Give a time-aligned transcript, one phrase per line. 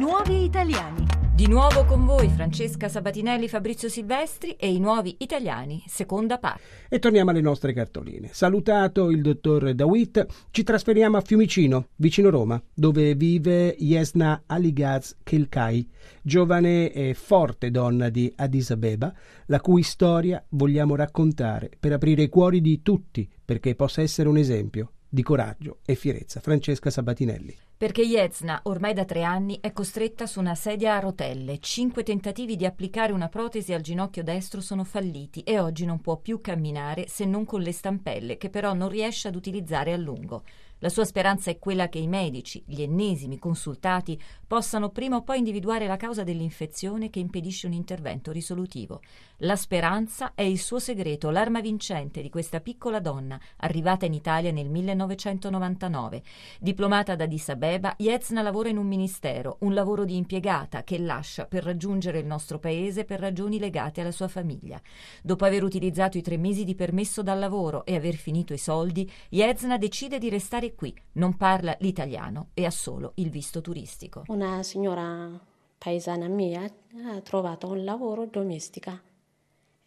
[0.00, 1.06] nuovi italiani.
[1.34, 6.62] Di nuovo con voi Francesca Sabatinelli, Fabrizio Silvestri e i nuovi italiani, seconda parte.
[6.88, 8.30] E torniamo alle nostre cartoline.
[8.32, 15.86] Salutato il dottor Dawit, ci trasferiamo a Fiumicino, vicino Roma, dove vive Yesna Aligaz Kilkai,
[16.22, 19.12] giovane e forte donna di Addis Abeba,
[19.46, 24.38] la cui storia vogliamo raccontare per aprire i cuori di tutti, perché possa essere un
[24.38, 26.40] esempio di coraggio e fierezza.
[26.40, 31.60] Francesca Sabatinelli perché Yezna, ormai da tre anni, è costretta su una sedia a rotelle.
[31.60, 36.18] Cinque tentativi di applicare una protesi al ginocchio destro sono falliti e oggi non può
[36.18, 40.42] più camminare se non con le stampelle, che però non riesce ad utilizzare a lungo.
[40.82, 45.38] La sua speranza è quella che i medici, gli ennesimi consultati, possano prima o poi
[45.38, 49.02] individuare la causa dell'infezione che impedisce un intervento risolutivo.
[49.42, 54.52] La speranza è il suo segreto, l'arma vincente di questa piccola donna, arrivata in Italia
[54.52, 56.22] nel 1999.
[56.58, 61.44] Diplomata da Addis Abeba, Yezna lavora in un ministero, un lavoro di impiegata che lascia
[61.44, 64.80] per raggiungere il nostro paese per ragioni legate alla sua famiglia.
[65.22, 69.10] Dopo aver utilizzato i tre mesi di permesso dal lavoro e aver finito i soldi,
[69.28, 74.24] Yezna decide di restare qui, non parla l'italiano e ha solo il visto turistico.
[74.28, 75.38] Una signora
[75.78, 79.00] paesana mia ha trovato un lavoro domestica.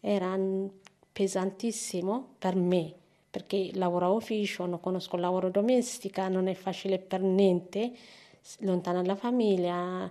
[0.00, 0.38] Era
[1.12, 2.92] pesantissimo per me
[3.30, 7.92] perché lavoro a ufficio, non conosco il lavoro domestica, non è facile per niente,
[8.58, 10.08] lontana dalla famiglia,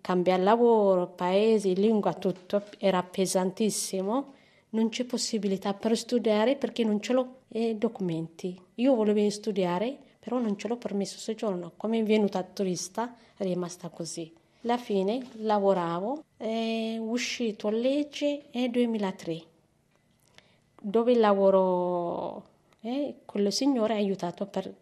[0.00, 4.34] cambiare lavoro, paesi, lingua, tutto era pesantissimo
[4.70, 8.60] non c'è possibilità per studiare perché non ce l'ho i documenti.
[8.76, 11.72] Io volevo studiare, però non ce l'ho permesso soggiorno.
[11.76, 14.32] Come è venuta turista, è rimasta così.
[14.62, 19.42] Alla fine lavoravo, è uscito a legge nel 2003,
[20.82, 22.44] dove lavoro
[22.82, 24.72] eh, quello signore ha aiutato per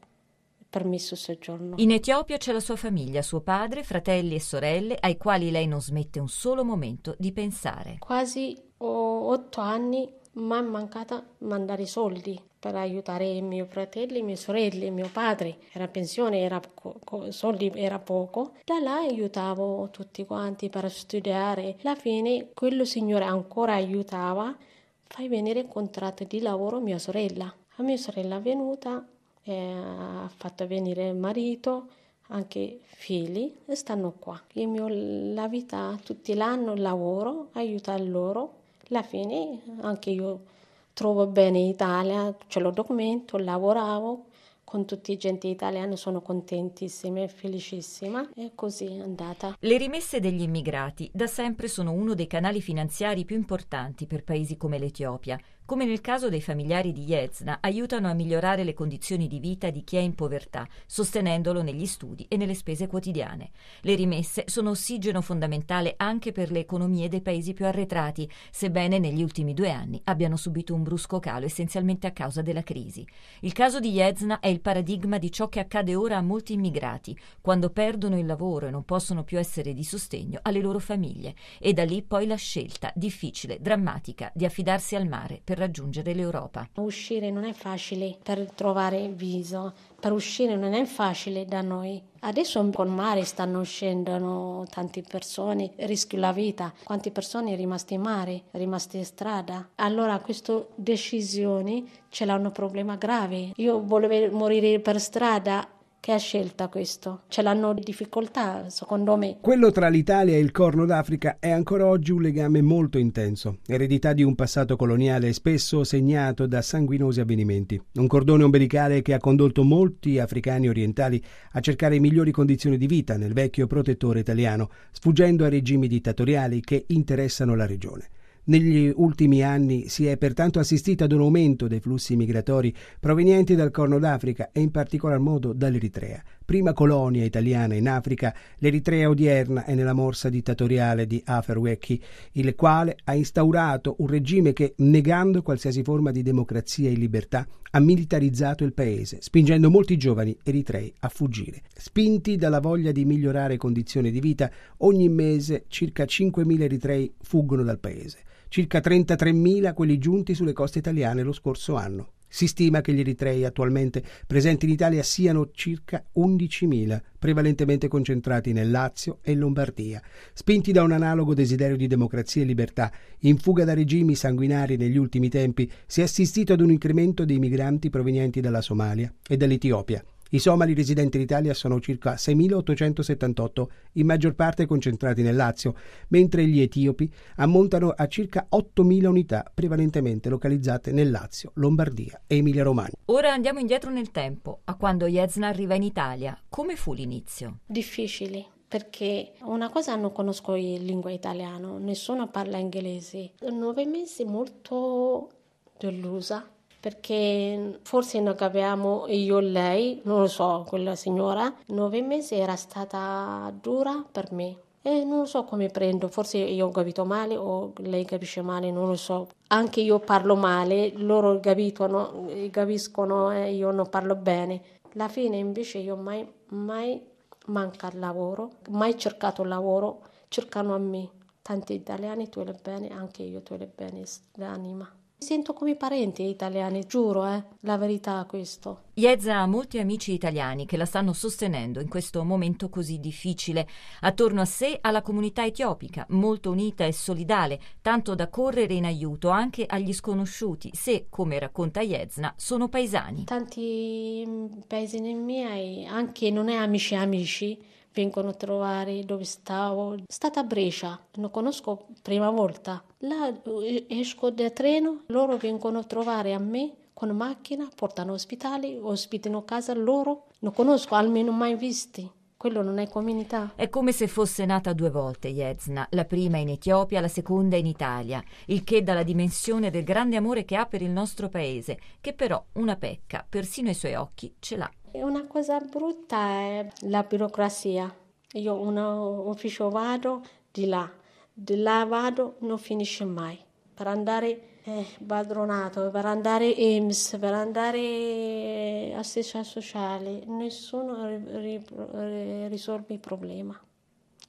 [0.69, 1.77] permesso soggiorno.
[1.79, 5.81] In Etiopia c'è la sua famiglia, suo padre, fratelli e sorelle, ai quali lei non
[5.81, 7.97] smette un solo momento di pensare.
[7.99, 14.91] Quasi otto anni è mancata mandare soldi per aiutare i miei fratelli, le mie sorelle,
[14.91, 15.59] mio padre.
[15.73, 18.55] Era pensione, era co- soldi era poco.
[18.65, 21.77] Da là aiutavo tutti quanti per studiare.
[21.83, 24.57] Alla fine quello signore ancora aiutava.
[25.05, 27.53] Fai venire il contratto di lavoro mia sorella.
[27.77, 29.07] A mia sorella è venuta,
[29.45, 31.89] eh, ha fatto venire il marito,
[32.29, 34.41] anche figli, e stanno qua.
[34.55, 38.57] Io mio, la vita, tutti l'anno lavoro, aiuto loro
[38.91, 40.45] alla fine anche io
[40.93, 44.25] trovo bene Italia, ce l'ho documento, lavoravo
[44.65, 49.57] con tutti i gente italiani, sono contentissima e felicissima e così è andata.
[49.59, 54.59] Le rimesse degli immigrati da sempre sono uno dei canali finanziari più importanti per paesi
[54.59, 59.39] come l'Etiopia come nel caso dei familiari di Yezna, aiutano a migliorare le condizioni di
[59.39, 63.51] vita di chi è in povertà, sostenendolo negli studi e nelle spese quotidiane.
[63.83, 69.23] Le rimesse sono ossigeno fondamentale anche per le economie dei paesi più arretrati, sebbene negli
[69.23, 73.07] ultimi due anni abbiano subito un brusco calo essenzialmente a causa della crisi.
[73.41, 77.15] Il caso di Yezna è il paradigma di ciò che accade ora a molti immigrati,
[77.43, 81.75] quando perdono il lavoro e non possono più essere di sostegno alle loro famiglie, e
[81.75, 86.69] da lì poi la scelta difficile, drammatica, di affidarsi al mare per raggiungere l'Europa.
[86.77, 92.03] Uscire non è facile per trovare viso, per uscire non è facile da noi.
[92.21, 96.73] Adesso col mare stanno uscendo tante persone, rischio la vita.
[96.83, 99.69] Quante persone rimaste in mare, rimaste in strada?
[99.77, 103.53] Allora queste decisioni ce l'hanno un problema grave.
[103.57, 105.69] Io volevo morire per strada
[106.01, 107.23] che ha scelto questo.
[107.29, 109.39] Ce l'hanno difficoltà, secondo me.
[109.41, 114.13] Quello tra l'Italia e il Corno d'Africa è ancora oggi un legame molto intenso, eredità
[114.13, 117.81] di un passato coloniale spesso segnato da sanguinosi avvenimenti.
[117.95, 121.23] Un cordone ombelicale che ha condotto molti africani orientali
[121.53, 126.85] a cercare migliori condizioni di vita nel vecchio protettore italiano, sfuggendo a regimi dittatoriali che
[126.89, 128.09] interessano la regione.
[128.49, 133.71] Negli ultimi anni si è pertanto assistito ad un aumento dei flussi migratori provenienti dal
[133.71, 136.23] Corno d'Africa e in particolar modo dall'Eritrea.
[136.47, 142.03] Prima colonia italiana in Africa, l'Eritrea odierna è nella morsa dittatoriale di Aferweki,
[142.33, 147.81] il quale ha instaurato un regime che, negando qualsiasi forma di democrazia e libertà, ha
[147.81, 151.65] militarizzato il paese, spingendo molti giovani eritrei a fuggire.
[151.75, 157.79] Spinti dalla voglia di migliorare condizioni di vita, ogni mese circa 5.000 eritrei fuggono dal
[157.79, 162.13] paese circa 33.000 quelli giunti sulle coste italiane lo scorso anno.
[162.31, 168.71] Si stima che gli eritrei attualmente presenti in Italia siano circa 11.000, prevalentemente concentrati nel
[168.71, 170.03] Lazio e Lombardia.
[170.35, 174.99] Spinti da un analogo desiderio di democrazia e libertà, in fuga da regimi sanguinari negli
[174.99, 180.05] ultimi tempi, si è assistito ad un incremento dei migranti provenienti dalla Somalia e dall'Etiopia
[180.31, 185.75] I somali residenti in Italia sono circa 6.878, in maggior parte concentrati nel Lazio,
[186.09, 192.93] mentre gli etiopi ammontano a circa 8.000 unità, prevalentemente localizzate nel Lazio, Lombardia e Emilia-Romagna.
[193.07, 196.39] Ora andiamo indietro nel tempo, a quando Jezna arriva in Italia.
[196.51, 197.61] Come fu l'inizio?
[197.65, 203.31] Difficili perché una cosa non conosco in lingua italiana, nessuno parla inglese.
[203.51, 205.31] Nove mesi molto
[205.79, 206.47] delusa
[206.81, 212.57] perché forse non capiamo io e lei, non lo so, quella signora, nove mesi era
[212.57, 214.57] stata dura per me.
[214.81, 218.87] E non so come prendo, forse io ho capito male o lei capisce male, non
[218.87, 219.29] lo so.
[219.49, 224.63] Anche io parlo male, loro capitano, capiscono e io non parlo bene.
[224.95, 227.01] Alla fine invece io mai, mai
[227.47, 231.11] manca il lavoro, mai cercato lavoro, cercano a me.
[231.43, 234.05] Tanti italiani tu le bene, anche io tu le bene
[234.35, 234.98] l'anima.
[235.21, 238.83] Mi sento come parenti italiani, giuro, eh, la verità questo.
[238.95, 243.67] Iezza ha molti amici italiani che la stanno sostenendo in questo momento così difficile.
[244.03, 248.85] Attorno a sé ha la comunità etiopica, molto unita e solidale, tanto da correre in
[248.85, 253.25] aiuto anche agli sconosciuti, se, come racconta Iezna, sono paesani.
[253.25, 257.59] Tanti mm, paesini miei, anche non è amici amici,
[257.99, 259.97] vengono a trovare dove stavo.
[260.07, 262.81] Stata a Brescia, non conosco prima volta.
[262.99, 263.29] Là
[263.63, 269.45] eh, esco da treno, loro vengono a trovare a me con macchina, portano ospitali, ospitano
[269.45, 270.27] casa loro.
[270.41, 272.09] Non conosco, almeno mai visti.
[272.37, 273.51] Quello non è comunità.
[273.57, 277.67] È come se fosse nata due volte Yezna, la prima in Etiopia, la seconda in
[277.67, 281.81] Italia, il che dà la dimensione del grande amore che ha per il nostro paese,
[282.01, 284.71] che però una pecca, persino ai suoi occhi, ce l'ha.
[284.93, 287.95] Una cosa brutta è la burocrazia.
[288.33, 290.91] Io un ufficio vado di là,
[291.33, 293.39] di là vado, non finisce mai.
[293.75, 302.95] Per andare eh, padronato, per andare IMSS, per andare assistenza sociale, nessuno ri, ri, risolve
[302.95, 303.59] il problema.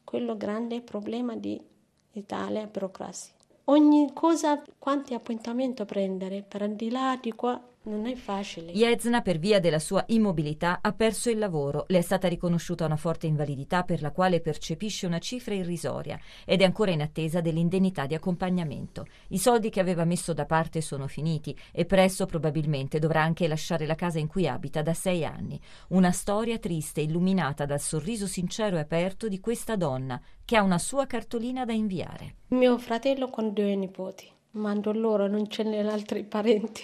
[0.03, 1.59] Quello grande problema di
[2.13, 3.33] Italia è burocrazia.
[3.65, 8.71] Ogni cosa, quanti appuntamenti prendere, per di là, di qua, non è facile.
[8.71, 11.85] Jezna, per via della sua immobilità, ha perso il lavoro.
[11.87, 16.61] Le è stata riconosciuta una forte invalidità per la quale percepisce una cifra irrisoria ed
[16.61, 19.07] è ancora in attesa dell'indennità di accompagnamento.
[19.29, 23.85] I soldi che aveva messo da parte sono finiti e presto probabilmente dovrà anche lasciare
[23.85, 25.59] la casa in cui abita da sei anni.
[25.89, 30.79] Una storia triste illuminata dal sorriso sincero e aperto di questa donna che ha una
[30.79, 32.35] sua cartolina da inviare.
[32.49, 34.29] Mio fratello con due nipoti.
[34.51, 36.81] Mando loro, non ce n'è altri parenti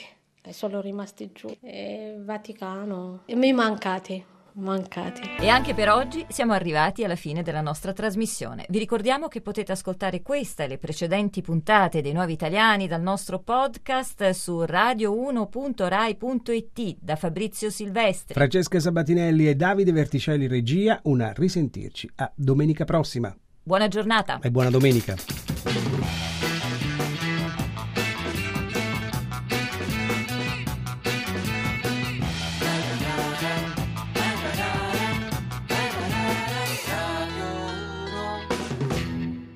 [0.54, 1.48] sono rimasti giù.
[1.62, 3.22] E Vaticano.
[3.26, 4.34] E mi mancate.
[4.58, 5.20] Mancati.
[5.40, 8.66] E anche per oggi siamo arrivati alla fine della nostra trasmissione.
[8.70, 13.40] Vi ricordiamo che potete ascoltare questa e le precedenti puntate dei Nuovi Italiani dal nostro
[13.40, 21.02] podcast su radio1.rai.it da Fabrizio Silvestri, Francesca Sabatinelli e Davide Verticelli regia.
[21.04, 23.36] Una risentirci a domenica prossima.
[23.62, 26.25] Buona giornata e buona domenica.